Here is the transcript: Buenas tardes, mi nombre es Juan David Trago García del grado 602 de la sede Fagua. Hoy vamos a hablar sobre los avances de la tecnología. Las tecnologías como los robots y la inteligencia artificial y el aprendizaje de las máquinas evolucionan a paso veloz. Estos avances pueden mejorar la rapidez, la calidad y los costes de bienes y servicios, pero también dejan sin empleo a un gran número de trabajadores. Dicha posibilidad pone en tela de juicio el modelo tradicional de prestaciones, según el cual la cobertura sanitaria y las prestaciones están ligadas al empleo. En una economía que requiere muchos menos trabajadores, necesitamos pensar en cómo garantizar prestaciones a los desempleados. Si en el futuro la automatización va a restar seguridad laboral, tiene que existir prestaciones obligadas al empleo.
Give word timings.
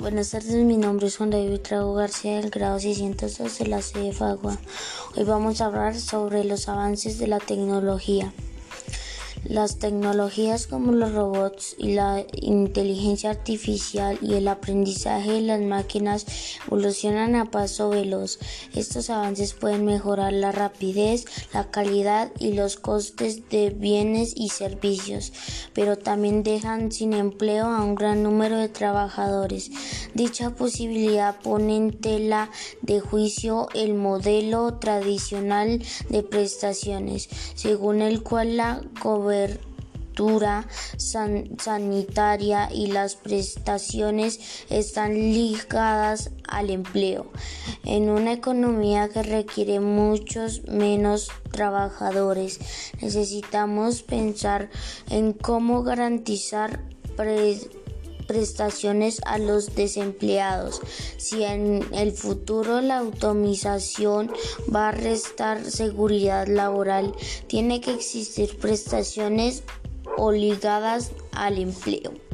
Buenas 0.00 0.30
tardes, 0.30 0.54
mi 0.54 0.76
nombre 0.76 1.08
es 1.08 1.16
Juan 1.16 1.30
David 1.30 1.58
Trago 1.58 1.92
García 1.92 2.36
del 2.36 2.50
grado 2.50 2.78
602 2.78 3.58
de 3.58 3.66
la 3.66 3.82
sede 3.82 4.12
Fagua. 4.12 4.56
Hoy 5.16 5.24
vamos 5.24 5.60
a 5.60 5.66
hablar 5.66 5.98
sobre 5.98 6.44
los 6.44 6.68
avances 6.68 7.18
de 7.18 7.26
la 7.26 7.40
tecnología. 7.40 8.32
Las 9.44 9.78
tecnologías 9.78 10.66
como 10.66 10.92
los 10.92 11.12
robots 11.12 11.74
y 11.78 11.94
la 11.94 12.24
inteligencia 12.32 13.30
artificial 13.30 14.18
y 14.20 14.34
el 14.34 14.48
aprendizaje 14.48 15.32
de 15.32 15.40
las 15.40 15.60
máquinas 15.60 16.26
evolucionan 16.66 17.36
a 17.36 17.50
paso 17.50 17.88
veloz. 17.88 18.38
Estos 18.74 19.10
avances 19.10 19.54
pueden 19.54 19.84
mejorar 19.84 20.32
la 20.32 20.52
rapidez, 20.52 21.24
la 21.54 21.70
calidad 21.70 22.30
y 22.38 22.52
los 22.52 22.76
costes 22.76 23.48
de 23.48 23.70
bienes 23.70 24.34
y 24.36 24.48
servicios, 24.48 25.32
pero 25.72 25.96
también 25.96 26.42
dejan 26.42 26.92
sin 26.92 27.12
empleo 27.12 27.66
a 27.66 27.82
un 27.82 27.94
gran 27.94 28.22
número 28.22 28.58
de 28.58 28.68
trabajadores. 28.68 29.70
Dicha 30.14 30.50
posibilidad 30.50 31.40
pone 31.40 31.76
en 31.76 31.92
tela 31.92 32.50
de 32.82 33.00
juicio 33.00 33.68
el 33.74 33.94
modelo 33.94 34.74
tradicional 34.74 35.82
de 36.08 36.22
prestaciones, 36.22 37.28
según 37.54 38.02
el 38.02 38.22
cual 38.22 38.56
la 38.56 38.82
cobertura 39.00 39.27
sanitaria 40.96 42.68
y 42.72 42.88
las 42.88 43.14
prestaciones 43.14 44.64
están 44.68 45.14
ligadas 45.14 46.30
al 46.48 46.70
empleo. 46.70 47.30
En 47.84 48.10
una 48.10 48.32
economía 48.32 49.08
que 49.08 49.22
requiere 49.22 49.80
muchos 49.80 50.64
menos 50.64 51.30
trabajadores, 51.52 52.58
necesitamos 53.00 54.02
pensar 54.02 54.70
en 55.10 55.32
cómo 55.32 55.82
garantizar 55.82 56.80
prestaciones 58.28 59.20
a 59.26 59.38
los 59.38 59.74
desempleados. 59.74 60.80
Si 61.16 61.42
en 61.42 61.84
el 61.92 62.12
futuro 62.12 62.80
la 62.80 62.98
automatización 62.98 64.30
va 64.72 64.90
a 64.90 64.92
restar 64.92 65.64
seguridad 65.64 66.46
laboral, 66.46 67.12
tiene 67.48 67.80
que 67.80 67.94
existir 67.94 68.56
prestaciones 68.58 69.64
obligadas 70.16 71.10
al 71.32 71.58
empleo. 71.58 72.27